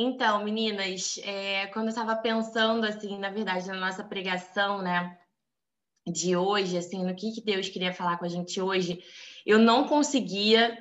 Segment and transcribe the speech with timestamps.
[0.00, 5.18] Então, meninas, é, quando eu estava pensando, assim, na verdade, na nossa pregação, né,
[6.06, 9.02] de hoje, assim, no que, que Deus queria falar com a gente hoje,
[9.44, 10.78] eu não conseguia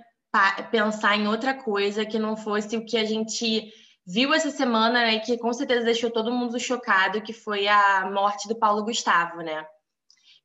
[0.70, 3.74] pensar em outra coisa que não fosse o que a gente
[4.06, 8.47] viu essa semana, né, que com certeza deixou todo mundo chocado, que foi a morte
[8.47, 9.65] do Paulo Gustavo, né?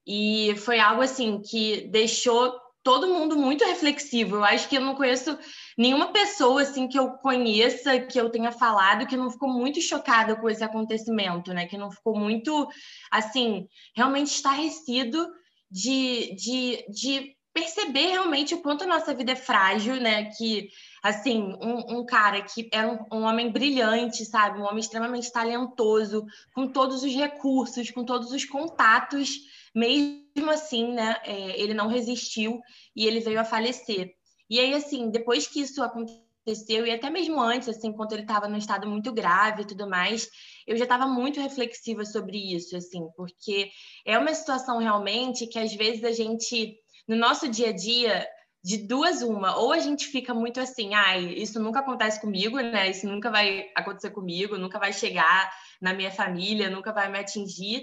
[0.07, 4.37] E foi algo assim que deixou todo mundo muito reflexivo.
[4.37, 5.39] Eu acho que eu não conheço
[5.79, 10.37] nenhuma pessoa assim que eu conheça, que eu tenha falado, que não ficou muito chocada
[10.37, 11.67] com esse acontecimento, né?
[11.67, 12.69] Que não ficou muito
[13.11, 15.29] assim, realmente estarrecido
[15.71, 20.25] de, de, de perceber realmente o quanto a nossa vida é frágil, né?
[20.37, 20.69] Que,
[21.03, 24.59] assim, um, um cara que era um, um, homem brilhante, sabe?
[24.59, 26.25] Um homem extremamente talentoso,
[26.55, 29.39] com todos os recursos, com todos os contatos,
[29.75, 31.17] mesmo assim, né?
[31.25, 32.61] É, ele não resistiu
[32.95, 34.13] e ele veio a falecer.
[34.49, 38.49] E aí, assim, depois que isso aconteceu, e até mesmo antes, assim, enquanto ele estava
[38.49, 40.29] num estado muito grave e tudo mais,
[40.67, 43.71] eu já estava muito reflexiva sobre isso, assim, porque
[44.05, 46.77] é uma situação realmente que às vezes a gente,
[47.09, 48.27] no nosso dia a dia,
[48.65, 52.91] de duas uma, ou a gente fica muito assim, ai, isso nunca acontece comigo, né?
[52.91, 57.83] Isso nunca vai acontecer comigo, nunca vai chegar na minha família, nunca vai me atingir,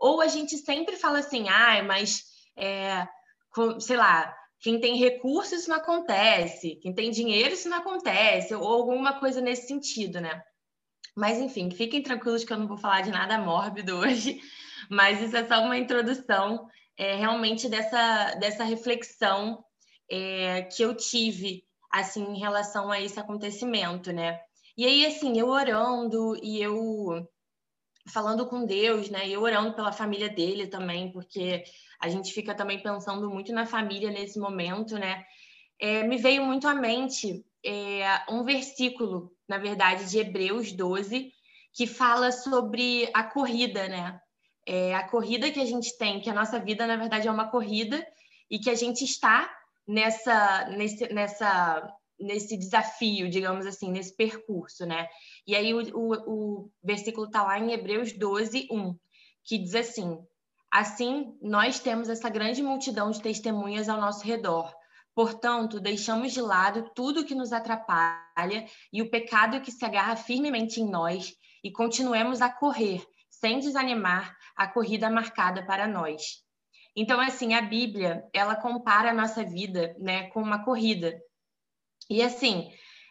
[0.00, 2.24] ou a gente sempre fala assim, ai, mas
[2.56, 3.06] é,
[3.78, 8.66] sei lá, quem tem recursos isso não acontece, quem tem dinheiro isso não acontece, ou
[8.66, 10.42] alguma coisa nesse sentido, né?
[11.16, 14.40] Mas enfim, fiquem tranquilos que eu não vou falar de nada mórbido hoje,
[14.90, 19.62] mas isso é só uma introdução é, realmente dessa, dessa reflexão
[20.10, 24.40] é, que eu tive assim em relação a esse acontecimento, né?
[24.76, 27.26] E aí, assim, eu orando e eu
[28.10, 29.28] falando com Deus, né?
[29.28, 31.64] E orando pela família dele também, porque
[32.00, 35.24] a gente fica também pensando muito na família nesse momento, né?
[35.78, 41.32] É, me veio muito à mente é, um versículo, na verdade, de Hebreus 12,
[41.72, 44.20] que fala sobre a corrida, né?
[44.66, 47.50] É, a corrida que a gente tem, que a nossa vida, na verdade, é uma
[47.50, 48.04] corrida
[48.50, 49.50] e que a gente está
[49.86, 55.08] nessa, nesse, nessa, nesse desafio, digamos assim, nesse percurso, né?
[55.46, 58.96] E aí o, o, o versículo está lá em Hebreus 12, 1,
[59.44, 60.18] que diz assim:
[60.70, 64.72] Assim, nós temos essa grande multidão de testemunhas ao nosso redor.
[65.14, 70.80] Portanto, deixamos de lado tudo que nos atrapalha e o pecado que se agarra firmemente
[70.80, 76.44] em nós e continuemos a correr, sem desanimar, a corrida marcada para nós.
[76.94, 81.20] Então, assim, a Bíblia, ela compara a nossa vida, né, com uma corrida.
[82.10, 82.68] E assim,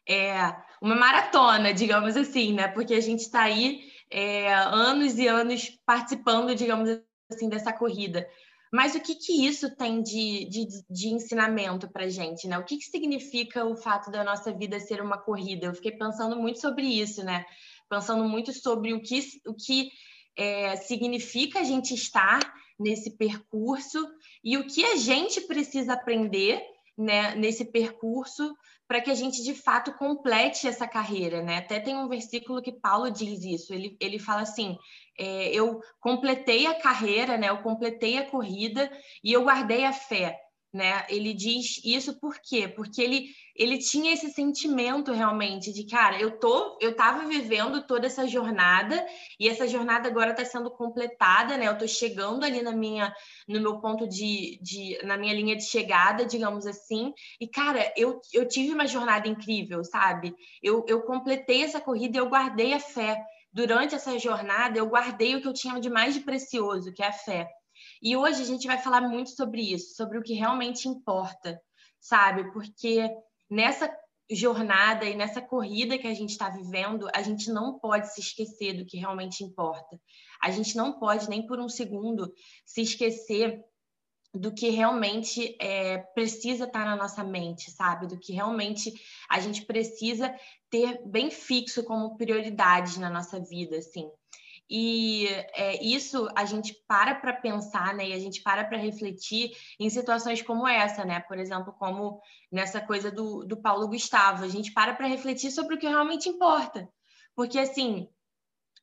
[0.08, 2.68] é uma maratona, digamos assim, né?
[2.68, 6.90] Porque a gente está aí é, anos e anos participando, digamos
[7.32, 8.28] assim, dessa corrida.
[8.72, 12.58] Mas o que, que isso tem de, de, de ensinamento para gente, né?
[12.58, 15.68] O que, que significa o fato da nossa vida ser uma corrida?
[15.68, 17.46] Eu fiquei pensando muito sobre isso, né?
[17.90, 19.90] Pensando muito sobre o que, o que
[20.38, 22.40] é, significa a gente estar
[22.80, 24.08] nesse percurso
[24.44, 26.62] e o que a gente precisa aprender
[26.98, 28.54] né, nesse percurso
[28.90, 31.60] para que a gente de fato complete essa carreira, né?
[31.60, 33.72] Até tem um versículo que Paulo diz isso.
[33.72, 34.80] Ele, ele fala assim:
[35.18, 37.50] é, eu completei a carreira, né?
[37.50, 38.92] Eu completei a corrida
[39.24, 40.36] e eu guardei a fé
[40.72, 41.06] né?
[41.10, 42.68] Ele diz isso por quê?
[42.68, 48.06] Porque ele, ele tinha esse sentimento realmente de, cara, eu tô, eu tava vivendo toda
[48.06, 49.04] essa jornada
[49.40, 51.68] e essa jornada agora está sendo completada, né?
[51.68, 53.14] Eu tô chegando ali na minha,
[53.48, 57.14] no meu ponto de, de na minha linha de chegada, digamos assim.
[57.42, 60.36] E cara, eu, eu tive uma jornada incrível, sabe?
[60.62, 63.20] Eu, eu completei essa corrida e eu guardei a fé.
[63.52, 67.12] Durante essa jornada, eu guardei o que eu tinha de mais precioso, que é a
[67.12, 67.50] fé.
[68.02, 71.60] E hoje a gente vai falar muito sobre isso, sobre o que realmente importa,
[72.00, 72.52] sabe?
[72.52, 73.10] Porque
[73.50, 73.90] nessa
[74.32, 78.74] jornada e nessa corrida que a gente está vivendo, a gente não pode se esquecer
[78.74, 80.00] do que realmente importa.
[80.42, 82.32] A gente não pode nem por um segundo
[82.66, 83.64] se esquecer
[84.34, 88.06] do que realmente é, precisa estar tá na nossa mente, sabe?
[88.06, 88.94] Do que realmente
[89.28, 90.34] a gente precisa
[90.70, 94.08] ter bem fixo como prioridade na nossa vida, assim.
[94.70, 98.10] E é, isso a gente para para pensar, né?
[98.10, 101.20] E a gente para para refletir em situações como essa, né?
[101.22, 102.22] Por exemplo, como
[102.52, 104.44] nessa coisa do, do Paulo Gustavo.
[104.44, 106.88] A gente para para refletir sobre o que realmente importa.
[107.36, 108.08] Porque, assim,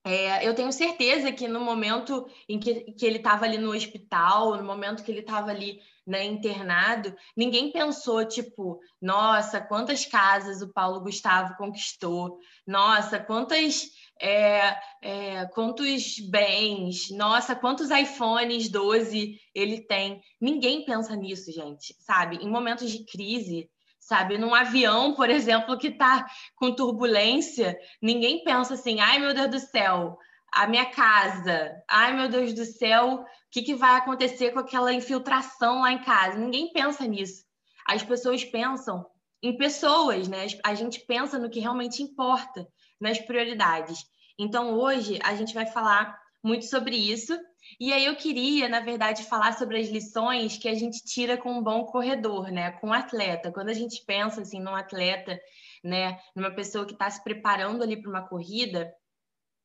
[0.06, 4.56] é, eu tenho certeza que no momento em que, que ele estava ali no hospital,
[4.56, 10.72] no momento que ele estava ali né, internado, ninguém pensou, tipo, nossa, quantas casas o
[10.72, 13.90] Paulo Gustavo conquistou, nossa, quantas
[14.20, 20.20] é, é, quantos bens, nossa, quantos iPhones 12 ele tem.
[20.40, 22.36] Ninguém pensa nisso, gente, sabe?
[22.36, 23.70] Em momentos de crise,
[24.00, 24.38] sabe?
[24.38, 29.58] Num avião, por exemplo, que está com turbulência, ninguém pensa assim, ai meu Deus do
[29.58, 30.16] céu,
[30.52, 34.92] a minha casa, ai meu Deus do céu, o que, que vai acontecer com aquela
[34.92, 36.38] infiltração lá em casa?
[36.38, 37.44] Ninguém pensa nisso.
[37.86, 39.04] As pessoas pensam
[39.42, 40.46] em pessoas, né?
[40.64, 42.66] A gente pensa no que realmente importa,
[43.00, 44.04] nas prioridades.
[44.38, 47.36] Então, hoje, a gente vai falar muito sobre isso.
[47.80, 51.52] E aí, eu queria, na verdade, falar sobre as lições que a gente tira com
[51.52, 52.72] um bom corredor, né?
[52.72, 53.50] Com um atleta.
[53.50, 55.38] Quando a gente pensa, assim, num atleta,
[55.82, 56.18] né?
[56.34, 58.92] Numa pessoa que está se preparando ali para uma corrida,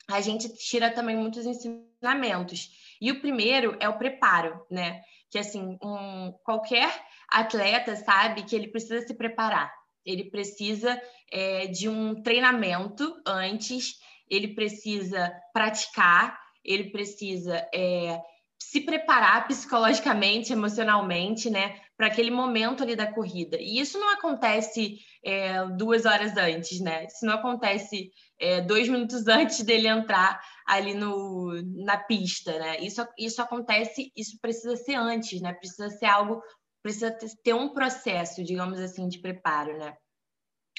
[0.09, 2.69] a gente tira também muitos ensinamentos.
[2.99, 5.01] E o primeiro é o preparo, né?
[5.29, 6.91] Que, assim, um, qualquer
[7.29, 9.71] atleta sabe que ele precisa se preparar.
[10.05, 10.99] Ele precisa
[11.31, 13.95] é, de um treinamento antes,
[14.29, 18.19] ele precisa praticar, ele precisa é,
[18.61, 23.57] se preparar psicologicamente, emocionalmente, né, para aquele momento ali da corrida.
[23.59, 27.05] E isso não acontece é, duas horas antes, né?
[27.05, 32.79] Isso não acontece é, dois minutos antes dele entrar ali no, na pista, né?
[32.79, 35.53] Isso, isso acontece, isso precisa ser antes, né?
[35.53, 36.41] Precisa ser algo
[36.81, 37.11] precisa
[37.43, 39.95] ter um processo, digamos assim, de preparo, né?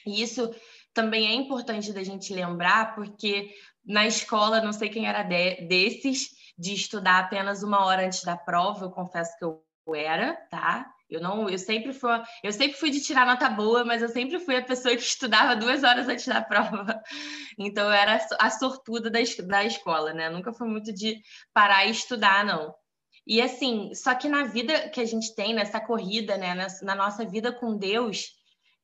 [0.06, 0.54] E isso
[0.92, 3.50] também é importante da gente lembrar, porque
[3.84, 8.36] na escola, não sei quem era de, desses, de estudar apenas uma hora antes da
[8.36, 9.62] prova, eu confesso que eu
[9.94, 10.88] era, tá?
[11.10, 12.10] Eu não, eu sempre fui,
[12.42, 15.56] eu sempre fui de tirar nota boa, mas eu sempre fui a pessoa que estudava
[15.56, 17.02] duas horas antes da prova.
[17.58, 20.30] Então eu era a sortuda da, da escola, né?
[20.30, 21.20] nunca fui muito de
[21.52, 22.74] parar e estudar, não.
[23.26, 26.94] E assim, só que na vida que a gente tem, nessa corrida, né, na, na
[26.94, 28.32] nossa vida com Deus,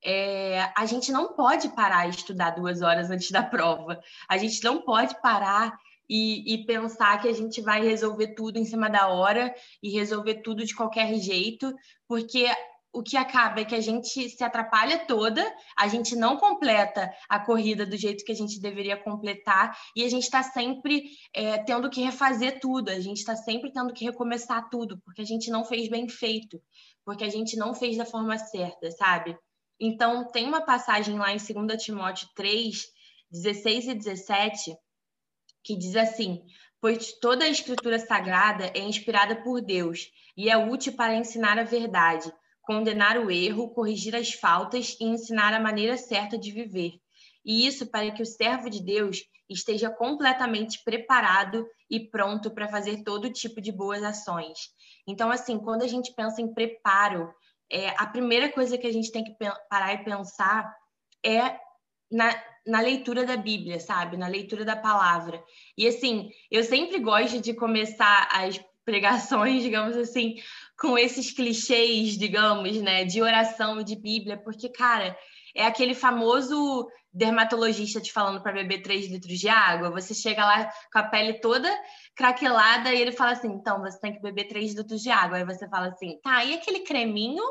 [0.04, 4.00] é, a gente não pode parar e estudar duas horas antes da prova.
[4.28, 5.76] A gente não pode parar
[6.08, 10.36] e, e, pensar que a gente vai resolver tudo em cima da hora e resolver
[10.36, 11.74] tudo de qualquer jeito,
[12.06, 12.46] porque
[12.92, 15.44] o que acaba é que a gente se atrapalha toda,
[15.76, 20.08] a gente não completa a corrida do jeito que a gente deveria completar e a
[20.08, 21.04] gente está sempre
[21.34, 25.26] é, tendo que refazer tudo, a gente está sempre tendo que recomeçar tudo, porque a
[25.26, 26.60] gente não fez bem feito,
[27.04, 29.36] porque a gente não fez da forma certa, sabe?
[29.80, 32.84] Então, tem uma passagem lá em 2 Timóteo 3,
[33.30, 34.76] 16 e 17,
[35.62, 36.42] que diz assim:
[36.80, 41.64] Pois toda a escritura sagrada é inspirada por Deus e é útil para ensinar a
[41.64, 42.32] verdade
[42.68, 47.00] condenar o erro, corrigir as faltas e ensinar a maneira certa de viver.
[47.42, 53.02] E isso para que o servo de Deus esteja completamente preparado e pronto para fazer
[53.02, 54.58] todo tipo de boas ações.
[55.06, 57.32] Então, assim, quando a gente pensa em preparo,
[57.72, 59.34] é, a primeira coisa que a gente tem que
[59.70, 60.70] parar e pensar
[61.24, 61.56] é
[62.12, 64.18] na, na leitura da Bíblia, sabe?
[64.18, 65.42] Na leitura da palavra.
[65.74, 70.36] E assim, eu sempre gosto de começar as pregações, digamos assim,
[70.78, 75.16] com esses clichês, digamos, né, de oração e de Bíblia, porque, cara,
[75.54, 80.70] é aquele famoso dermatologista te falando para beber 3 litros de água, você chega lá
[80.92, 81.68] com a pele toda
[82.14, 85.38] craquelada e ele fala assim, então, você tem que beber 3 litros de água.
[85.38, 87.42] Aí você fala assim, tá, e aquele creminho?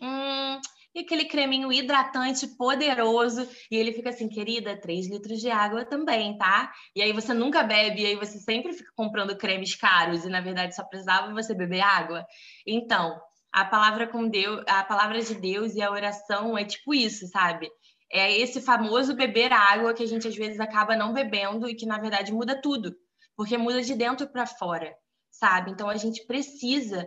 [0.00, 0.60] Hum,
[0.96, 3.46] e aquele creminho hidratante poderoso.
[3.70, 6.72] E ele fica assim, querida, 3 litros de água também, tá?
[6.94, 10.40] E aí você nunca bebe, e aí você sempre fica comprando cremes caros, e na
[10.40, 12.26] verdade só precisava você beber água.
[12.66, 13.20] Então,
[13.52, 17.70] a palavra com Deus, a palavra de Deus e a oração é tipo isso, sabe?
[18.10, 21.84] É esse famoso beber água que a gente às vezes acaba não bebendo e que
[21.84, 22.94] na verdade muda tudo,
[23.36, 24.94] porque muda de dentro para fora,
[25.30, 25.72] sabe?
[25.72, 27.06] Então a gente precisa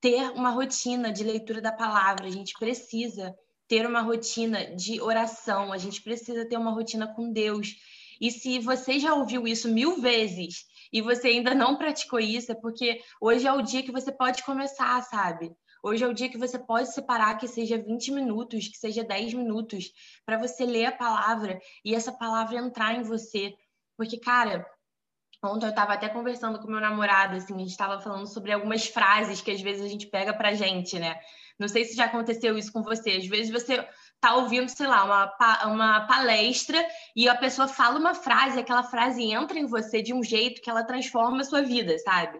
[0.00, 3.34] ter uma rotina de leitura da palavra, a gente precisa
[3.68, 7.76] ter uma rotina de oração, a gente precisa ter uma rotina com Deus.
[8.20, 12.54] E se você já ouviu isso mil vezes e você ainda não praticou isso, é
[12.54, 15.54] porque hoje é o dia que você pode começar, sabe?
[15.82, 19.34] Hoje é o dia que você pode separar que seja 20 minutos, que seja 10
[19.34, 19.90] minutos,
[20.26, 23.54] para você ler a palavra e essa palavra entrar em você.
[23.96, 24.66] Porque, cara,
[25.42, 28.86] Ontem eu estava até conversando com meu namorado, assim, a gente estava falando sobre algumas
[28.86, 31.18] frases que às vezes a gente pega pra gente, né?
[31.58, 33.12] Não sei se já aconteceu isso com você.
[33.12, 33.86] Às vezes você
[34.20, 39.22] tá ouvindo, sei lá, uma, uma palestra e a pessoa fala uma frase, aquela frase
[39.22, 42.38] entra em você de um jeito que ela transforma a sua vida, sabe?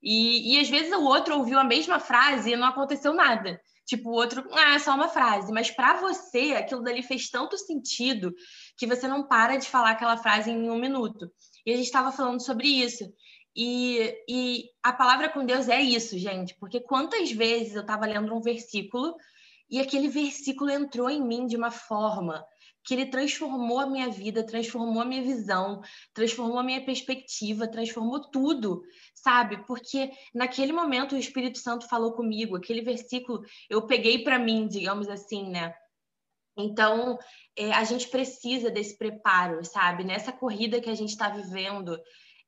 [0.00, 3.60] E, e às vezes o outro ouviu a mesma frase e não aconteceu nada.
[3.86, 5.52] Tipo, o outro, ah, é só uma frase.
[5.52, 8.34] Mas para você, aquilo dali fez tanto sentido
[8.76, 11.30] que você não para de falar aquela frase em um minuto.
[11.66, 13.12] E a gente estava falando sobre isso.
[13.54, 18.34] E, e a palavra com Deus é isso, gente, porque quantas vezes eu estava lendo
[18.34, 19.16] um versículo
[19.68, 22.44] e aquele versículo entrou em mim de uma forma
[22.84, 25.80] que ele transformou a minha vida, transformou a minha visão,
[26.14, 28.82] transformou a minha perspectiva, transformou tudo,
[29.12, 29.66] sabe?
[29.66, 35.08] Porque naquele momento o Espírito Santo falou comigo, aquele versículo eu peguei para mim, digamos
[35.08, 35.74] assim, né?
[36.56, 37.18] Então,
[37.56, 40.04] é, a gente precisa desse preparo, sabe?
[40.04, 41.98] Nessa corrida que a gente está vivendo,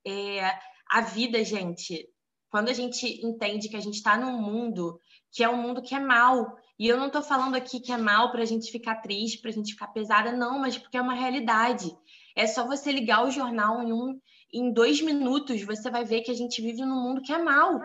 [0.07, 0.51] é,
[0.91, 2.09] a vida, gente,
[2.51, 4.99] quando a gente entende que a gente está num mundo
[5.31, 7.99] que é um mundo que é mal, e eu não estou falando aqui que é
[7.99, 11.03] mal para a gente ficar triste, para a gente ficar pesada, não, mas porque é
[11.03, 11.95] uma realidade.
[12.35, 14.19] É só você ligar o jornal em um,
[14.53, 17.79] em dois minutos, você vai ver que a gente vive num mundo que é mal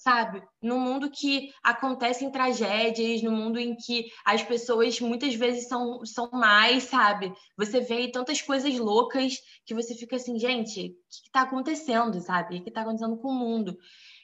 [0.00, 0.42] sabe?
[0.62, 6.30] No mundo que acontecem tragédias, no mundo em que as pessoas muitas vezes são, são
[6.32, 7.32] mais, sabe?
[7.56, 12.56] Você vê tantas coisas loucas que você fica assim, gente, o que está acontecendo, sabe?
[12.56, 13.76] O que está acontecendo com o mundo?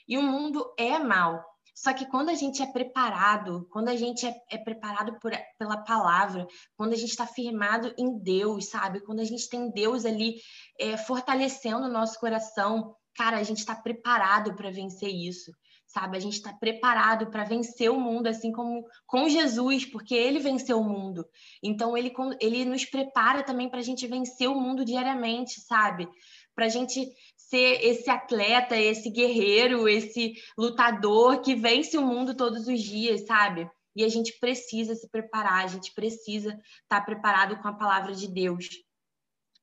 [0.09, 1.45] E o mundo é mal.
[1.75, 5.76] Só que quando a gente é preparado, quando a gente é, é preparado por, pela
[5.76, 9.00] palavra, quando a gente está firmado em Deus, sabe?
[9.00, 10.37] Quando a gente tem Deus ali
[10.80, 15.52] é, fortalecendo o nosso coração, cara, a gente está preparado para vencer isso
[15.87, 16.16] sabe?
[16.16, 20.81] A gente está preparado para vencer o mundo, assim como com Jesus, porque ele venceu
[20.81, 21.26] o mundo.
[21.62, 26.09] Então, ele, ele nos prepara também para a gente vencer o mundo diariamente, sabe?
[26.55, 32.66] Para a gente ser esse atleta, esse guerreiro, esse lutador que vence o mundo todos
[32.66, 33.71] os dias, sabe?
[33.95, 38.14] E a gente precisa se preparar, a gente precisa estar tá preparado com a palavra
[38.14, 38.69] de Deus.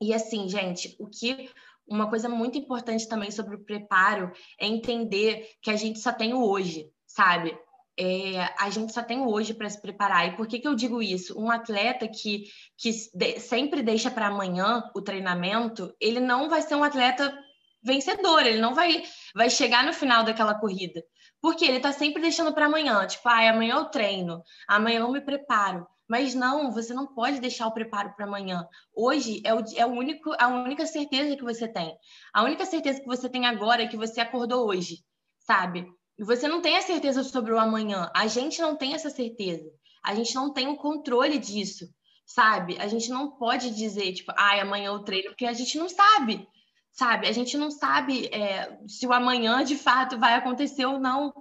[0.01, 1.49] E assim, gente, o que
[1.87, 6.33] uma coisa muito importante também sobre o preparo é entender que a gente só tem
[6.33, 7.57] o hoje, sabe?
[7.99, 10.27] É, a gente só tem o hoje para se preparar.
[10.27, 11.39] E por que, que eu digo isso?
[11.39, 12.45] Um atleta que,
[12.77, 17.37] que de, sempre deixa para amanhã o treinamento, ele não vai ser um atleta
[17.83, 19.03] vencedor, ele não vai,
[19.35, 21.03] vai chegar no final daquela corrida.
[21.41, 25.21] Porque ele está sempre deixando para amanhã, tipo, ah, amanhã eu treino, amanhã eu me
[25.21, 25.85] preparo.
[26.07, 28.67] Mas não, você não pode deixar o preparo para amanhã.
[28.93, 31.95] Hoje é, o, é o único, a única certeza que você tem.
[32.33, 35.03] A única certeza que você tem agora é que você acordou hoje,
[35.39, 35.87] sabe?
[36.17, 38.11] E você não tem a certeza sobre o amanhã.
[38.15, 39.69] A gente não tem essa certeza.
[40.03, 41.87] A gente não tem o controle disso,
[42.25, 42.77] sabe?
[42.79, 46.45] A gente não pode dizer, tipo, ai, amanhã eu treino, porque a gente não sabe,
[46.91, 47.27] sabe?
[47.27, 51.33] A gente não sabe é, se o amanhã de fato vai acontecer ou não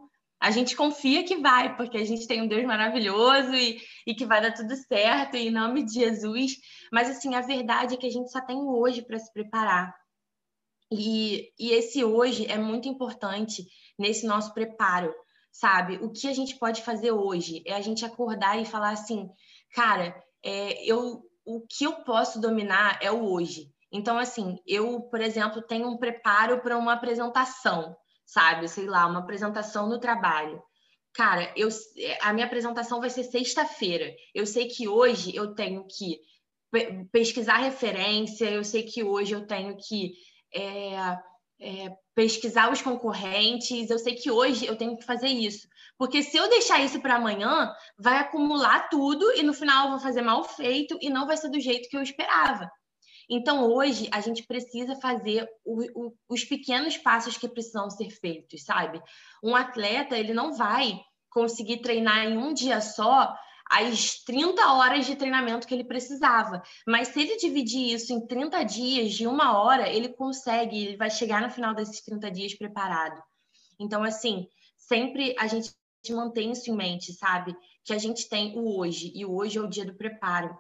[0.43, 4.27] a gente confia que vai, porque a gente tem um Deus maravilhoso e, e que
[4.27, 6.57] vai dar tudo certo, em nome de Jesus.
[6.93, 9.95] Mas, assim, a verdade é que a gente só tem o hoje para se preparar.
[10.91, 13.65] E, e esse hoje é muito importante
[13.97, 15.15] nesse nosso preparo,
[15.53, 15.99] sabe?
[16.03, 19.31] O que a gente pode fazer hoje é a gente acordar e falar assim,
[19.73, 20.13] cara,
[20.45, 23.71] é, eu, o que eu posso dominar é o hoje.
[23.93, 27.97] Então, assim, eu, por exemplo, tenho um preparo para uma apresentação
[28.33, 28.69] sabe?
[28.69, 30.63] Sei lá, uma apresentação no trabalho.
[31.15, 31.69] Cara, eu,
[32.23, 34.11] a minha apresentação vai ser sexta-feira.
[34.35, 36.19] Eu sei que hoje eu tenho que
[37.13, 40.15] pesquisar referência, eu sei que hoje eu tenho que
[40.55, 41.19] é,
[41.61, 45.69] é, pesquisar os concorrentes, eu sei que hoje eu tenho que fazer isso.
[45.99, 50.01] Porque se eu deixar isso para amanhã, vai acumular tudo e no final eu vou
[50.01, 52.71] fazer mal feito e não vai ser do jeito que eu esperava.
[53.35, 58.63] Então, hoje, a gente precisa fazer o, o, os pequenos passos que precisam ser feitos,
[58.63, 59.03] sabe?
[59.43, 63.35] Um atleta, ele não vai conseguir treinar em um dia só
[63.71, 66.63] as 30 horas de treinamento que ele precisava.
[66.87, 71.09] Mas se ele dividir isso em 30 dias, de uma hora, ele consegue, ele vai
[71.09, 73.19] chegar no final desses 30 dias preparado.
[73.81, 74.47] Então, assim,
[74.77, 75.73] sempre a gente
[76.11, 77.57] mantém isso em mente, sabe?
[77.83, 80.55] Que a gente tem o hoje, e o hoje é o dia do preparo.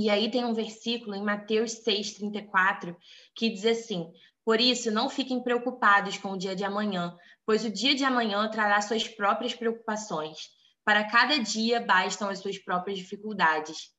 [0.00, 2.96] E aí tem um versículo em Mateus 6:34
[3.34, 4.10] que diz assim:
[4.42, 7.14] Por isso, não fiquem preocupados com o dia de amanhã,
[7.44, 10.38] pois o dia de amanhã trará suas próprias preocupações.
[10.86, 13.90] Para cada dia bastam as suas próprias dificuldades.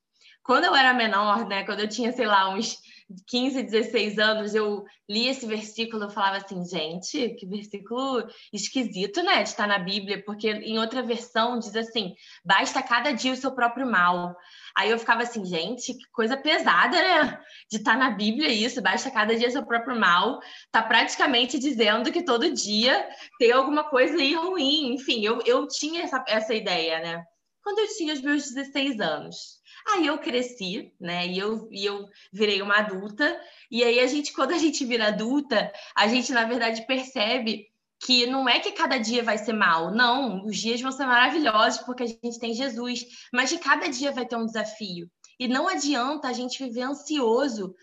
[0.41, 2.79] Quando eu era menor, né, quando eu tinha, sei lá, uns
[3.27, 9.43] 15, 16 anos, eu li esse versículo, eu falava assim, gente, que versículo esquisito, né,
[9.43, 13.51] de estar na Bíblia, porque em outra versão diz assim, basta cada dia o seu
[13.51, 14.35] próprio mal.
[14.75, 17.39] Aí eu ficava assim, gente, que coisa pesada, né,
[17.69, 20.39] de estar na Bíblia isso, basta cada dia o seu próprio mal.
[20.71, 24.93] Tá praticamente dizendo que todo dia tem alguma coisa aí ruim.
[24.93, 27.23] Enfim, eu, eu tinha essa, essa ideia, né,
[27.63, 29.60] quando eu tinha os meus 16 anos.
[29.87, 31.27] Aí eu cresci, né?
[31.27, 33.39] E eu, e eu virei uma adulta.
[33.69, 37.71] E aí a gente, quando a gente vira adulta, a gente, na verdade, percebe
[38.03, 41.81] que não é que cada dia vai ser mal, não, os dias vão ser maravilhosos
[41.83, 45.07] porque a gente tem Jesus, mas de cada dia vai ter um desafio.
[45.39, 47.75] E não adianta a gente viver ansioso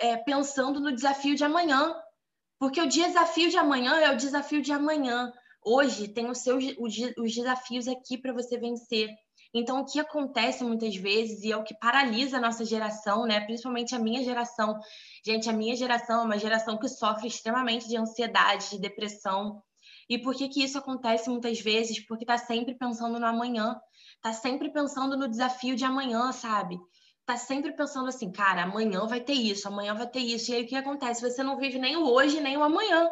[0.00, 1.94] é, pensando no desafio de amanhã,
[2.58, 5.30] porque o desafio de amanhã é o desafio de amanhã.
[5.62, 9.10] Hoje tem os seus os desafios aqui para você vencer.
[9.58, 13.40] Então, o que acontece muitas vezes, e é o que paralisa a nossa geração, né?
[13.40, 14.78] principalmente a minha geração.
[15.24, 19.62] Gente, a minha geração é uma geração que sofre extremamente de ansiedade, de depressão.
[20.08, 22.04] E por que, que isso acontece muitas vezes?
[22.06, 23.80] Porque está sempre pensando no amanhã,
[24.20, 26.78] tá sempre pensando no desafio de amanhã, sabe?
[27.24, 30.50] Tá sempre pensando assim, cara, amanhã vai ter isso, amanhã vai ter isso.
[30.50, 31.22] E aí o que acontece?
[31.22, 33.08] Você não vive nem o hoje, nem o amanhã.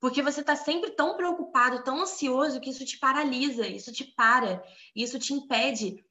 [0.00, 4.62] Porque você está sempre tão preocupado, tão ansioso, que isso te paralisa, isso te para,
[4.94, 6.04] isso te impede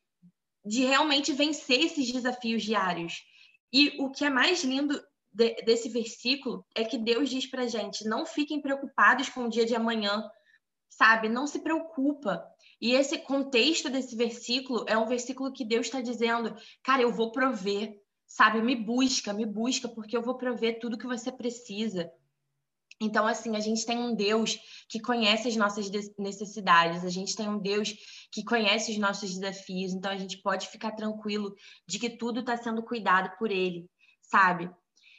[0.66, 3.24] de realmente vencer esses desafios diários.
[3.72, 8.08] E o que é mais lindo de, desse versículo é que Deus diz para gente:
[8.08, 10.24] não fiquem preocupados com o dia de amanhã,
[10.90, 11.28] sabe?
[11.28, 12.46] Não se preocupa.
[12.80, 17.32] E esse contexto desse versículo é um versículo que Deus está dizendo: cara, eu vou
[17.32, 18.62] prover, sabe?
[18.62, 22.12] Me busca, me busca, porque eu vou prover tudo que você precisa.
[23.02, 24.60] Então, assim, a gente tem um Deus
[24.90, 27.94] que conhece as nossas necessidades, a gente tem um Deus
[28.32, 31.54] que conhece os nossos desafios, então a gente pode ficar tranquilo
[31.88, 33.90] de que tudo está sendo cuidado por Ele,
[34.22, 34.70] sabe?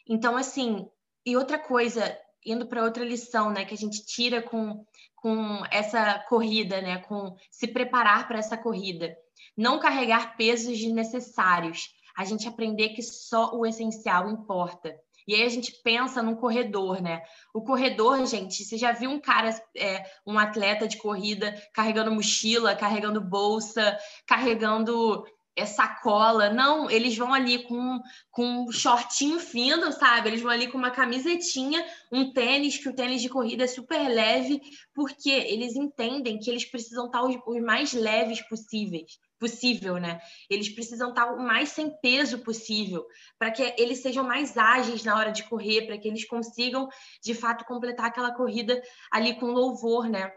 [0.08, 0.86] Então, assim,
[1.26, 4.84] e outra coisa, indo para outra lição, né, que a gente tira com,
[5.16, 9.16] com essa corrida, né, com se preparar para essa corrida,
[9.56, 14.94] não carregar pesos desnecessários, a gente aprender que só o essencial importa.
[15.26, 17.22] E aí a gente pensa num corredor, né?
[17.52, 22.76] O corredor, gente, você já viu um cara, é, um atleta de corrida carregando mochila,
[22.76, 25.24] carregando bolsa, carregando
[25.56, 26.50] é sacola.
[26.50, 28.00] Não, eles vão ali com,
[28.30, 30.28] com um shortinho fino, sabe?
[30.28, 34.08] Eles vão ali com uma camisetinha, um tênis, que o tênis de corrida é super
[34.08, 34.60] leve,
[34.94, 40.20] porque eles entendem que eles precisam estar os, os mais leves possíveis possível, né?
[40.48, 43.06] Eles precisam estar o mais sem peso possível,
[43.38, 46.88] para que eles sejam mais ágeis na hora de correr, para que eles consigam,
[47.22, 48.82] de fato, completar aquela corrida
[49.12, 50.32] ali com louvor, né?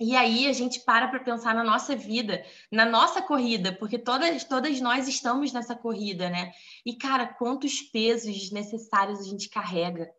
[0.00, 4.42] E aí a gente para para pensar na nossa vida, na nossa corrida, porque todas,
[4.42, 6.50] todas nós estamos nessa corrida, né?
[6.84, 10.10] E, cara, quantos pesos necessários a gente carrega,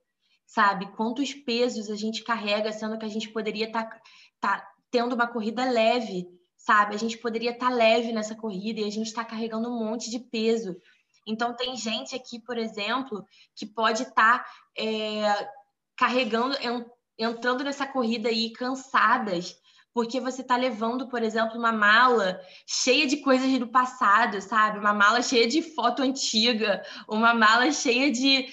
[0.46, 0.90] sabe?
[0.96, 4.00] Quantos pesos a gente carrega, sendo que a gente poderia estar tá,
[4.40, 6.26] tá tendo uma corrida leve,
[6.66, 6.96] sabe?
[6.96, 10.10] A gente poderia estar tá leve nessa corrida e a gente está carregando um monte
[10.10, 10.76] de peso.
[11.28, 13.24] Então, tem gente aqui, por exemplo,
[13.56, 14.46] que pode estar tá,
[14.78, 15.50] é,
[15.96, 16.56] carregando,
[17.18, 19.56] entrando nessa corrida aí cansadas
[19.94, 24.78] porque você está levando, por exemplo, uma mala cheia de coisas do passado, sabe?
[24.78, 28.46] Uma mala cheia de foto antiga, uma mala cheia de,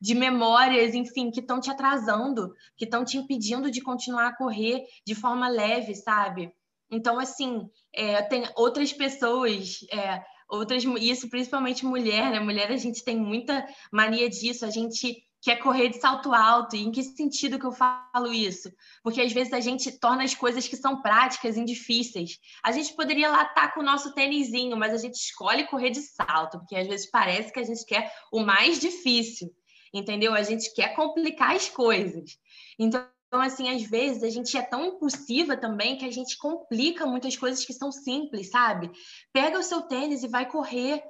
[0.00, 4.86] de memórias, enfim, que estão te atrasando, que estão te impedindo de continuar a correr
[5.06, 6.50] de forma leve, sabe?
[6.90, 9.78] Então, assim, é, tem outras pessoas.
[9.92, 12.40] É, outras isso principalmente mulher, né?
[12.40, 16.74] Mulher a gente tem muita mania disso, a gente que é correr de salto alto.
[16.74, 18.68] E em que sentido que eu falo isso?
[19.00, 22.40] Porque às vezes a gente torna as coisas que são práticas em difíceis.
[22.64, 26.00] A gente poderia lá estar com o nosso tênisinho, mas a gente escolhe correr de
[26.00, 29.48] salto, porque às vezes parece que a gente quer o mais difícil,
[29.94, 30.34] entendeu?
[30.34, 32.36] A gente quer complicar as coisas.
[32.76, 37.36] Então, assim, às vezes a gente é tão impulsiva também que a gente complica muitas
[37.36, 38.90] coisas que são simples, sabe?
[39.32, 41.02] Pega o seu tênis e vai correr.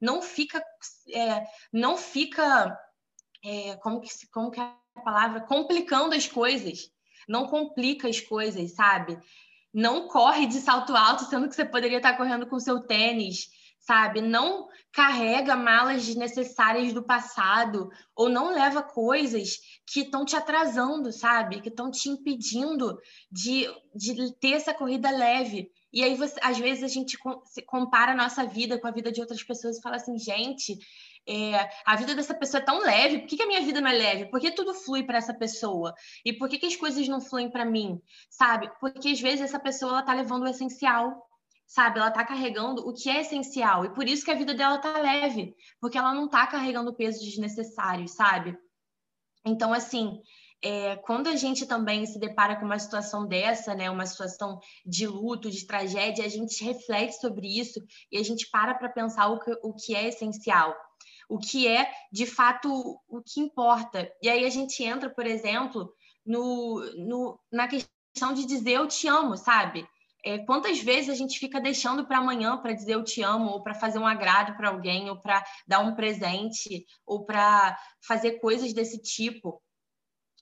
[0.00, 0.62] Não fica,
[1.12, 2.78] é, não fica
[3.44, 4.64] é, como, que, como que é
[4.96, 5.40] a palavra?
[5.40, 6.90] Complicando as coisas.
[7.28, 9.18] Não complica as coisas, sabe?
[9.72, 13.48] Não corre de salto alto, sendo que você poderia estar correndo com seu tênis,
[13.78, 14.20] sabe?
[14.20, 21.60] Não carrega malas desnecessárias do passado ou não leva coisas que estão te atrasando, sabe?
[21.60, 22.98] Que estão te impedindo
[23.30, 25.70] de, de ter essa corrida leve.
[25.92, 27.16] E aí, você, às vezes, a gente
[27.66, 30.78] compara a nossa vida com a vida de outras pessoas e fala assim, gente,
[31.26, 33.90] é, a vida dessa pessoa é tão leve, por que, que, a minha vida não
[33.90, 34.30] é leve?
[34.30, 35.94] Por que tudo flui para essa pessoa?
[36.24, 38.00] E por que, que as coisas não fluem para mim?
[38.30, 38.70] Sabe?
[38.80, 41.27] Porque às vezes essa pessoa ela tá levando o essencial,
[41.68, 42.00] sabe?
[42.00, 44.98] Ela tá carregando o que é essencial e por isso que a vida dela tá
[44.98, 48.58] leve, porque ela não tá carregando peso desnecessário, sabe?
[49.44, 50.20] Então, assim,
[50.64, 55.06] é, quando a gente também se depara com uma situação dessa, né, uma situação de
[55.06, 59.38] luto, de tragédia, a gente reflete sobre isso e a gente para para pensar o
[59.38, 60.74] que, o que é essencial
[61.28, 64.10] o que é de fato o que importa.
[64.22, 65.92] E aí a gente entra, por exemplo,
[66.24, 69.86] no, no na questão de dizer eu te amo, sabe?
[70.24, 73.62] É, quantas vezes a gente fica deixando para amanhã para dizer eu te amo, ou
[73.62, 78.72] para fazer um agrado para alguém, ou para dar um presente, ou para fazer coisas
[78.72, 79.62] desse tipo?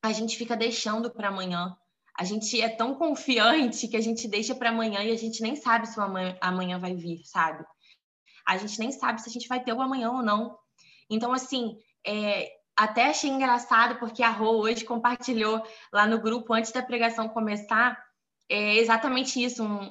[0.03, 1.77] A gente fica deixando para amanhã.
[2.19, 5.55] A gente é tão confiante que a gente deixa para amanhã e a gente nem
[5.55, 6.03] sabe se o
[6.41, 7.63] amanhã, vai vir, sabe?
[8.47, 10.57] A gente nem sabe se a gente vai ter o amanhã ou não.
[11.11, 15.63] Então, assim, é, até achei engraçado porque a Rô hoje compartilhou
[15.93, 18.06] lá no grupo antes da pregação começar
[18.49, 19.83] é exatamente isso, um,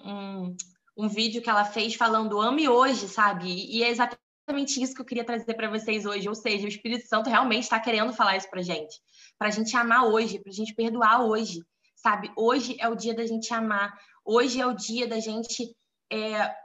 [0.48, 0.58] um,
[0.98, 3.48] um vídeo que ela fez falando ame hoje, sabe?
[3.48, 7.08] E é exatamente isso que eu queria trazer para vocês hoje, ou seja, o Espírito
[7.08, 8.96] Santo realmente está querendo falar isso para gente,
[9.38, 11.62] para a gente amar hoje, para a gente perdoar hoje,
[11.96, 12.32] sabe?
[12.38, 15.76] Hoje é o dia da gente amar, hoje é o dia da gente
[16.12, 16.56] é,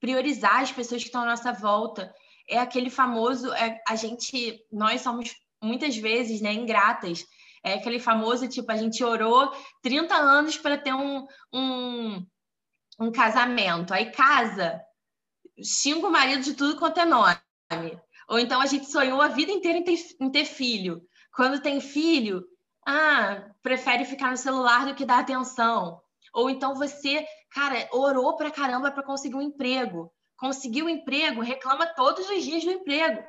[0.00, 2.12] priorizar as pessoas que estão à nossa volta.
[2.48, 7.24] É aquele famoso, é, a gente, nós somos muitas vezes, né, ingratas.
[7.62, 12.26] É aquele famoso, tipo, a gente orou 30 anos para ter um, um,
[12.98, 13.92] um casamento.
[13.92, 14.80] Aí casa,
[15.62, 17.36] cinco maridos de tudo quanto é nome.
[18.28, 21.02] Ou então a gente sonhou a vida inteira em ter, em ter filho.
[21.34, 22.44] Quando tem filho,
[22.86, 26.00] ah, prefere ficar no celular do que dar atenção.
[26.32, 30.12] Ou então você, cara, orou pra caramba para conseguir um emprego.
[30.36, 33.22] Conseguiu o um emprego, reclama todos os dias do emprego.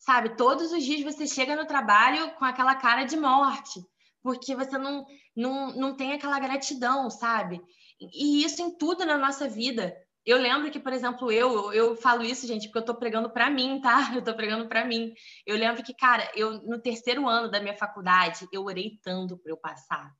[0.00, 0.36] Sabe?
[0.36, 3.80] Todos os dias você chega no trabalho com aquela cara de morte,
[4.22, 7.60] porque você não, não, não tem aquela gratidão, sabe?
[8.00, 9.94] E isso em tudo na nossa vida.
[10.24, 13.50] Eu lembro que, por exemplo, eu, eu falo isso, gente, porque eu tô pregando para
[13.50, 14.10] mim, tá?
[14.14, 15.12] Eu tô pregando para mim.
[15.46, 19.52] Eu lembro que, cara, eu no terceiro ano da minha faculdade, eu orei tanto para
[19.52, 20.14] eu passar.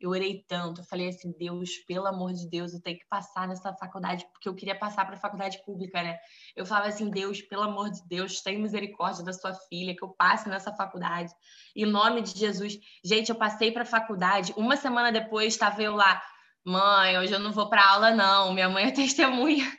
[0.00, 3.48] Eu orei tanto, eu falei assim, Deus, pelo amor de Deus, eu tenho que passar
[3.48, 6.18] nessa faculdade, porque eu queria passar para a faculdade pública, né?
[6.54, 10.08] Eu falava assim, Deus, pelo amor de Deus, tenha misericórdia da sua filha, que eu
[10.08, 11.32] passe nessa faculdade.
[11.74, 12.78] Em nome de Jesus.
[13.04, 16.22] Gente, eu passei para a faculdade, uma semana depois estava eu lá
[16.64, 18.54] Mãe, hoje eu não vou para aula, não.
[18.54, 19.70] Minha mãe é testemunha.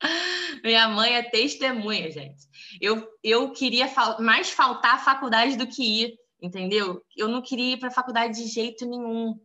[0.62, 2.46] Minha mãe é testemunha, gente.
[2.80, 7.02] Eu, eu queria fal mais faltar à faculdade do que ir, entendeu?
[7.16, 9.38] Eu não queria ir para a faculdade de jeito nenhum.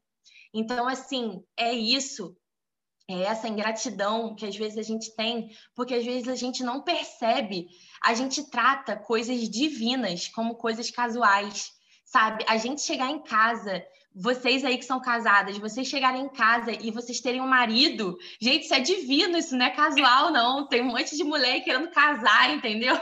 [0.54, 2.36] Então, assim, é isso.
[3.08, 6.82] É essa ingratidão que às vezes a gente tem, porque às vezes a gente não
[6.82, 7.68] percebe.
[8.04, 11.72] A gente trata coisas divinas como coisas casuais,
[12.06, 12.46] sabe?
[12.48, 13.84] A gente chegar em casa
[14.16, 18.66] vocês aí que são casadas, vocês chegarem em casa e vocês terem um marido, gente,
[18.66, 20.68] isso é divino, isso não é casual, não.
[20.68, 23.00] Tem um monte de mulher querendo casar, entendeu?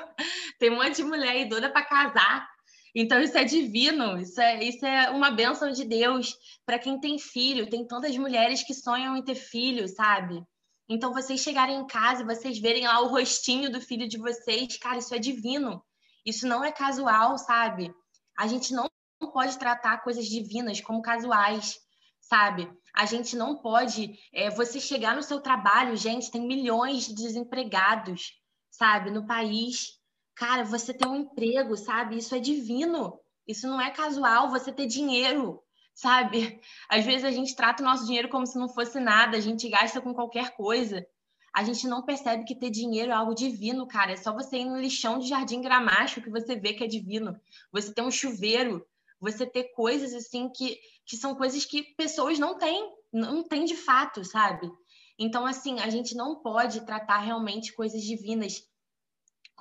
[0.58, 2.50] Tem um monte de mulher aí doida para casar.
[2.94, 7.18] Então, isso é divino, isso é, isso é uma bênção de Deus para quem tem
[7.18, 7.70] filho.
[7.70, 10.44] Tem tantas mulheres que sonham em ter filho, sabe?
[10.90, 14.78] Então, vocês chegarem em casa e vocês verem lá o rostinho do filho de vocês,
[14.78, 15.82] cara, isso é divino.
[16.26, 17.94] Isso não é casual, sabe?
[18.38, 18.90] A gente não
[19.32, 21.80] pode tratar coisas divinas como casuais,
[22.20, 22.70] sabe?
[22.94, 24.18] A gente não pode.
[24.34, 28.34] É, você chegar no seu trabalho, gente, tem milhões de desempregados,
[28.70, 30.01] sabe, no país.
[30.36, 32.18] Cara, você ter um emprego, sabe?
[32.18, 33.20] Isso é divino.
[33.48, 35.62] Isso não é casual, você ter dinheiro,
[35.94, 36.62] sabe?
[36.90, 39.68] Às vezes a gente trata o nosso dinheiro como se não fosse nada, a gente
[39.70, 41.06] gasta com qualquer coisa.
[41.54, 44.14] A gente não percebe que ter dinheiro é algo divino, cara.
[44.14, 47.38] É só você ir no lixão de Jardim Gramacho que você vê que é divino.
[47.74, 48.86] Você ter um chuveiro,
[49.20, 53.76] você ter coisas assim que, que são coisas que pessoas não têm, não têm de
[53.76, 54.72] fato, sabe?
[55.20, 58.64] Então, assim, a gente não pode tratar realmente coisas divinas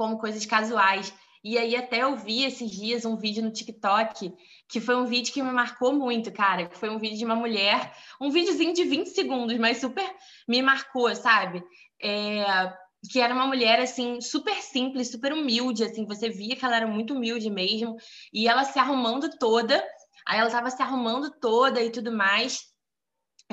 [0.00, 1.12] como coisas casuais.
[1.44, 4.32] E aí até eu vi esses dias um vídeo no TikTok,
[4.66, 7.94] que foi um vídeo que me marcou muito, cara, foi um vídeo de uma mulher,
[8.18, 10.10] um videozinho de 20 segundos, mas super
[10.48, 11.62] me marcou, sabe?
[12.02, 12.72] É,
[13.10, 16.86] que era uma mulher assim super simples, super humilde, assim, você via que ela era
[16.86, 17.96] muito humilde mesmo,
[18.32, 19.84] e ela se arrumando toda,
[20.26, 22.69] aí ela estava se arrumando toda e tudo mais,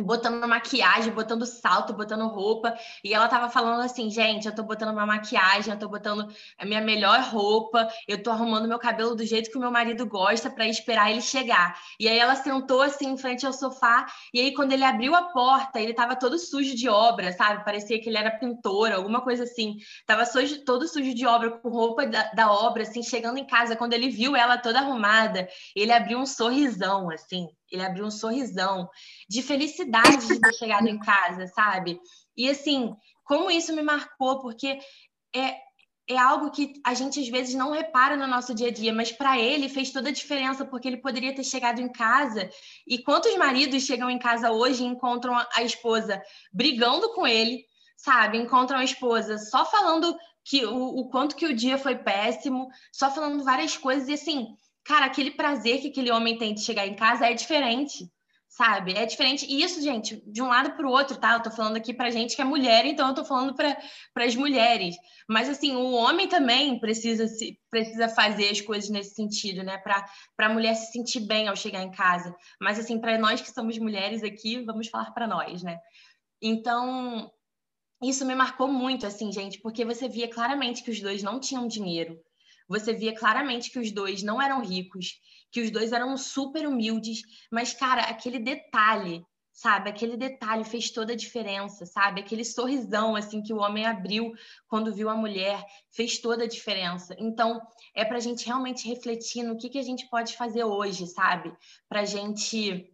[0.01, 4.91] botando maquiagem, botando salto, botando roupa, e ela tava falando assim, gente, eu tô botando
[4.91, 9.25] uma maquiagem, eu tô botando a minha melhor roupa, eu tô arrumando meu cabelo do
[9.25, 11.77] jeito que o meu marido gosta para esperar ele chegar.
[11.99, 15.23] E aí ela sentou assim em frente ao sofá, e aí quando ele abriu a
[15.23, 17.63] porta, ele tava todo sujo de obra, sabe?
[17.63, 19.77] Parecia que ele era pintor, alguma coisa assim.
[20.05, 23.75] Tava sujo, todo sujo de obra, com roupa da, da obra, assim, chegando em casa,
[23.75, 28.89] quando ele viu ela toda arrumada, ele abriu um sorrisão, assim, ele abriu um sorrisão
[29.27, 31.99] de felicidade de ter chegado em casa, sabe?
[32.35, 34.79] E assim, como isso me marcou, porque
[35.35, 35.55] é,
[36.07, 39.11] é algo que a gente às vezes não repara no nosso dia a dia, mas
[39.11, 42.49] para ele fez toda a diferença, porque ele poderia ter chegado em casa.
[42.87, 46.21] E quantos maridos chegam em casa hoje e encontram a esposa
[46.53, 47.65] brigando com ele,
[47.97, 48.37] sabe?
[48.37, 53.11] Encontram a esposa só falando que o, o quanto que o dia foi péssimo, só
[53.11, 54.47] falando várias coisas, e assim,
[54.85, 58.09] cara, aquele prazer que aquele homem tem de chegar em casa é diferente,
[58.57, 58.93] sabe?
[58.93, 59.45] É diferente.
[59.45, 61.33] E isso, gente, de um lado para o outro, tá?
[61.33, 63.77] Eu tô falando aqui pra gente que é mulher, então eu tô falando para
[64.25, 64.95] as mulheres.
[65.29, 69.77] Mas, assim, o homem também precisa, se, precisa fazer as coisas nesse sentido, né?
[69.77, 70.03] Para
[70.39, 72.35] a mulher se sentir bem ao chegar em casa.
[72.59, 75.79] Mas, assim, para nós que somos mulheres aqui, vamos falar para nós, né?
[76.41, 77.31] Então,
[78.01, 81.67] isso me marcou muito, assim, gente, porque você via claramente que os dois não tinham
[81.67, 82.19] dinheiro
[82.67, 85.19] você via claramente que os dois não eram ricos,
[85.51, 89.89] que os dois eram super humildes, mas, cara, aquele detalhe, sabe?
[89.89, 92.21] Aquele detalhe fez toda a diferença, sabe?
[92.21, 94.31] Aquele sorrisão, assim, que o homem abriu
[94.67, 97.15] quando viu a mulher, fez toda a diferença.
[97.17, 97.59] Então,
[97.95, 101.51] é para a gente realmente refletir no que, que a gente pode fazer hoje, sabe?
[101.89, 102.93] Para a gente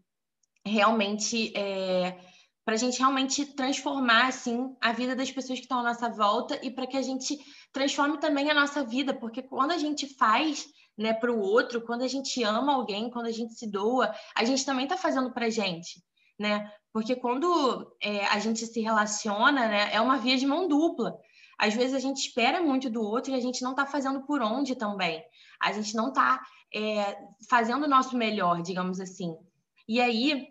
[0.65, 1.51] realmente.
[1.57, 2.17] É
[2.65, 6.57] para a gente realmente transformar assim a vida das pessoas que estão à nossa volta
[6.63, 7.37] e para que a gente
[7.71, 10.65] transforme também a nossa vida, porque quando a gente faz
[10.97, 14.43] né, para o outro, quando a gente ama alguém, quando a gente se doa, a
[14.43, 16.03] gente também está fazendo para a gente,
[16.39, 16.71] né?
[16.91, 21.17] Porque quando é, a gente se relaciona, né, é uma via de mão dupla.
[21.57, 24.41] Às vezes a gente espera muito do outro e a gente não está fazendo por
[24.41, 25.23] onde também.
[25.59, 26.41] A gente não está
[26.73, 27.17] é,
[27.49, 29.35] fazendo o nosso melhor, digamos assim.
[29.87, 30.47] E aí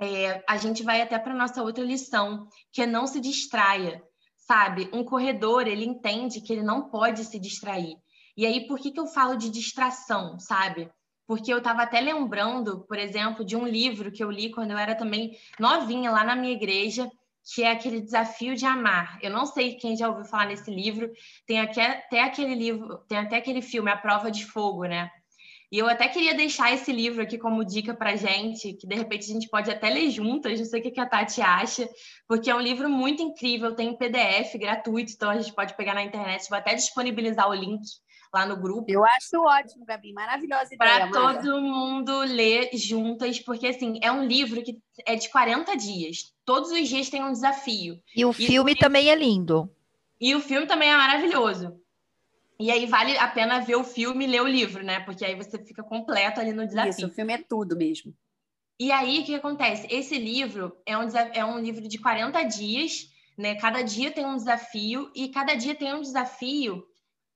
[0.00, 4.02] é, a gente vai até para nossa outra lição, que é não se distraia,
[4.36, 4.90] sabe?
[4.92, 7.96] Um corredor ele entende que ele não pode se distrair.
[8.36, 10.90] E aí por que, que eu falo de distração, sabe?
[11.26, 14.78] Porque eu estava até lembrando, por exemplo, de um livro que eu li quando eu
[14.78, 17.10] era também novinha lá na minha igreja,
[17.52, 19.18] que é aquele desafio de amar.
[19.22, 21.10] Eu não sei quem já ouviu falar nesse livro.
[21.46, 25.10] Tem até aquele livro, tem até aquele filme A Prova de Fogo, né?
[25.74, 29.24] E eu até queria deixar esse livro aqui como dica para gente, que de repente
[29.24, 31.88] a gente pode até ler juntas, não sei o que a Tati acha,
[32.28, 36.04] porque é um livro muito incrível, tem PDF gratuito, então a gente pode pegar na
[36.04, 37.82] internet, vou até disponibilizar o link
[38.34, 38.84] lá no grupo.
[38.88, 41.08] Eu acho ótimo, Gabi, maravilhosa ideia.
[41.08, 46.34] Para todo mundo ler juntas, porque assim, é um livro que é de 40 dias.
[46.44, 48.02] Todos os dias tem um desafio.
[48.14, 48.76] E o e filme o...
[48.76, 49.70] também é lindo.
[50.20, 51.80] E o filme também é maravilhoso.
[52.58, 55.00] E aí vale a pena ver o filme e ler o livro, né?
[55.00, 56.90] Porque aí você fica completo ali no desafio.
[56.90, 58.12] Isso, o filme é tudo mesmo.
[58.78, 59.86] E aí, o que acontece?
[59.88, 63.54] Esse livro é um, é um livro de 40 dias, né?
[63.54, 66.84] Cada dia tem um desafio e cada dia tem um desafio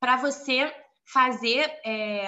[0.00, 0.72] para você
[1.12, 2.26] fazer é,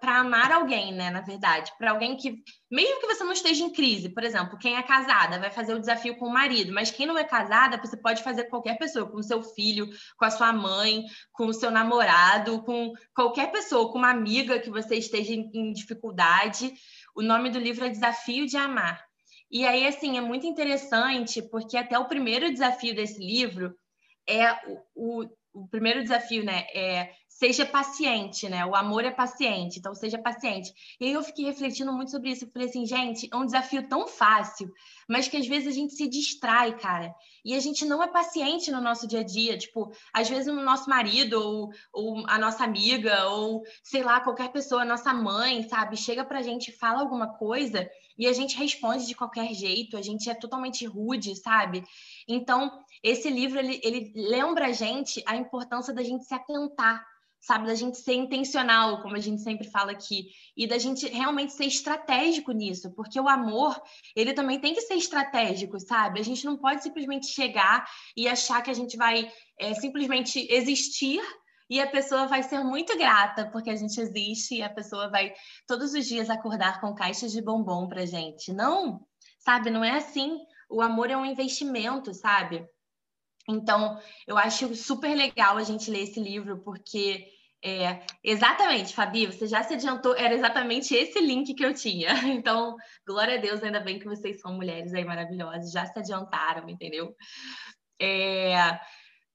[0.00, 1.10] para amar alguém, né?
[1.10, 4.76] Na verdade, para alguém que, mesmo que você não esteja em crise, por exemplo, quem
[4.76, 7.96] é casada vai fazer o desafio com o marido, mas quem não é casada, você
[7.96, 9.88] pode fazer com qualquer pessoa, com o seu filho,
[10.18, 14.68] com a sua mãe, com o seu namorado, com qualquer pessoa, com uma amiga que
[14.68, 16.74] você esteja em, em dificuldade.
[17.16, 19.02] O nome do livro é Desafio de Amar.
[19.50, 23.74] E aí, assim, é muito interessante, porque até o primeiro desafio desse livro
[24.26, 26.66] é o, o, o primeiro desafio, né?
[26.74, 28.66] É seja paciente, né?
[28.66, 30.74] O amor é paciente, então seja paciente.
[31.00, 32.44] E aí eu fiquei refletindo muito sobre isso.
[32.44, 34.72] Eu falei assim, gente, é um desafio tão fácil,
[35.08, 37.14] mas que às vezes a gente se distrai, cara.
[37.44, 39.56] E a gente não é paciente no nosso dia a dia.
[39.56, 44.50] Tipo, às vezes o nosso marido, ou, ou a nossa amiga, ou sei lá, qualquer
[44.50, 49.06] pessoa, a nossa mãe, sabe, chega pra gente fala alguma coisa e a gente responde
[49.06, 51.84] de qualquer jeito, a gente é totalmente rude, sabe?
[52.26, 57.06] Então, esse livro ele, ele lembra a gente a importância da gente se atentar
[57.40, 57.66] sabe?
[57.66, 61.66] Da gente ser intencional, como a gente sempre fala aqui, e da gente realmente ser
[61.66, 63.80] estratégico nisso, porque o amor,
[64.14, 66.20] ele também tem que ser estratégico, sabe?
[66.20, 71.20] A gente não pode simplesmente chegar e achar que a gente vai é, simplesmente existir
[71.70, 75.34] e a pessoa vai ser muito grata porque a gente existe e a pessoa vai
[75.66, 78.52] todos os dias acordar com caixas de bombom pra gente.
[78.52, 79.00] Não,
[79.38, 79.70] sabe?
[79.70, 80.38] Não é assim.
[80.70, 82.66] O amor é um investimento, sabe?
[83.48, 87.26] Então, eu acho super legal a gente ler esse livro, porque
[87.64, 92.08] é, exatamente, Fabi, você já se adiantou, era exatamente esse link que eu tinha.
[92.38, 96.68] Então, glória a Deus, ainda bem que vocês são mulheres aí maravilhosas, já se adiantaram,
[96.68, 97.14] entendeu?
[98.00, 98.78] É,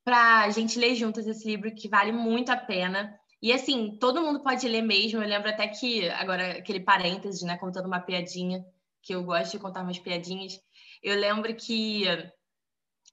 [0.06, 3.14] para a gente ler juntas esse livro que vale muito a pena.
[3.42, 5.22] E assim, todo mundo pode ler mesmo.
[5.22, 8.64] Eu lembro até que, agora, aquele parênteses, né, contando uma piadinha,
[9.02, 10.54] que eu gosto de contar umas piadinhas.
[11.02, 12.06] Eu lembro que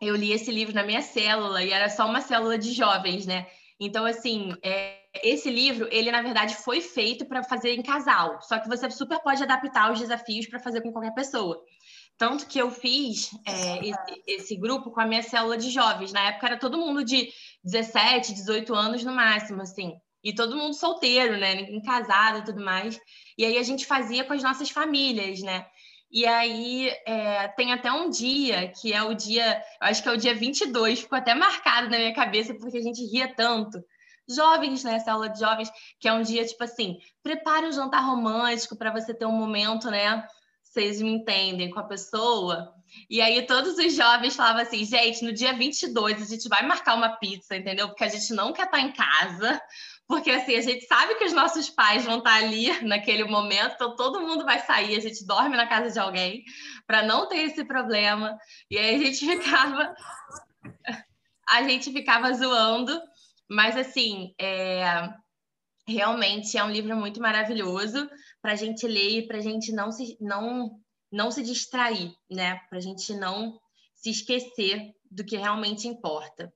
[0.01, 3.47] eu li esse livro na minha célula e era só uma célula de jovens, né?
[3.79, 8.59] Então, assim, é, esse livro, ele na verdade foi feito para fazer em casal, só
[8.59, 11.63] que você super pode adaptar os desafios para fazer com qualquer pessoa.
[12.17, 16.13] Tanto que eu fiz é, esse, esse, grupo com a minha célula de jovens.
[16.13, 17.31] Na época era todo mundo de
[17.65, 19.95] 17, 18 anos no máximo, assim.
[20.23, 21.55] E todo mundo solteiro, né?
[21.55, 23.01] Ninguém casado e tudo mais.
[23.39, 25.67] E aí a gente fazia com as nossas famílias, né?
[26.11, 30.17] E aí é, tem até um dia, que é o dia, acho que é o
[30.17, 33.83] dia 22, ficou até marcado na minha cabeça, porque a gente ria tanto.
[34.29, 34.95] Jovens, né?
[34.95, 38.93] Essa aula de jovens, que é um dia tipo assim: prepare um jantar romântico para
[38.93, 40.27] você ter um momento, né?
[40.63, 42.75] Vocês me entendem, com a pessoa.
[43.09, 46.95] E aí todos os jovens falavam assim, gente, no dia 22 a gente vai marcar
[46.95, 47.89] uma pizza, entendeu?
[47.89, 49.61] Porque a gente não quer estar em casa,
[50.11, 53.95] porque assim, a gente sabe que os nossos pais vão estar ali naquele momento, então
[53.95, 56.43] todo mundo vai sair, a gente dorme na casa de alguém
[56.85, 58.37] para não ter esse problema.
[58.69, 59.95] E aí a gente ficava
[61.49, 63.01] a gente ficava zoando,
[63.49, 65.09] mas assim, é,
[65.87, 68.11] realmente é um livro muito maravilhoso
[68.43, 70.73] para a gente ler e para a gente não se, não,
[71.13, 72.59] não se distrair, né?
[72.69, 73.61] Para a gente não
[73.95, 76.53] se esquecer do que realmente importa.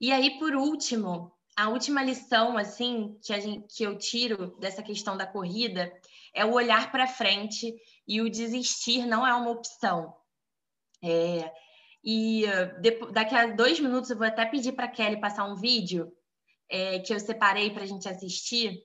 [0.00, 5.16] E aí, por último, a última lição assim que, gente, que eu tiro dessa questão
[5.16, 5.90] da corrida
[6.34, 7.74] é o olhar para frente
[8.06, 10.14] e o desistir não é uma opção.
[11.02, 11.50] É,
[12.04, 12.44] e
[12.80, 16.12] depois, daqui a dois minutos eu vou até pedir para Kelly passar um vídeo
[16.68, 18.82] é, que eu separei para a gente assistir,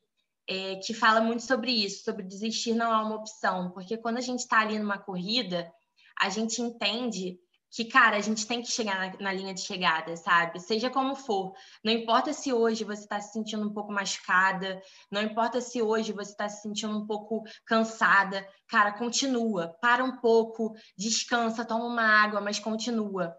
[0.47, 4.21] é, que fala muito sobre isso, sobre desistir não é uma opção, porque quando a
[4.21, 5.71] gente está ali numa corrida,
[6.19, 7.37] a gente entende
[7.71, 10.59] que, cara, a gente tem que chegar na, na, linha de chegada, sabe?
[10.59, 11.53] Seja como for.
[11.83, 16.11] Não importa se hoje você está se sentindo um pouco machucada, não importa se hoje
[16.11, 19.69] você está se sentindo um pouco cansada, cara, continua.
[19.81, 23.35] Para um pouco, descansa, toma uma água, mas continua.